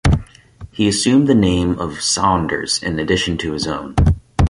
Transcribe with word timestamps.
He 0.71 0.87
assumed 0.87 1.27
the 1.27 1.35
name 1.35 1.77
of 1.77 2.01
Saunders 2.01 2.81
in 2.81 2.97
addition 2.97 3.37
to 3.37 3.53
his 3.53 3.67
own. 3.67 3.93